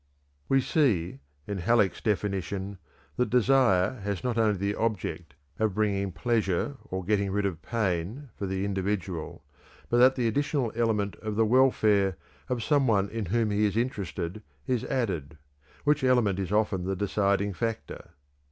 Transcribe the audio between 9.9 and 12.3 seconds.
but that the additional element of the welfare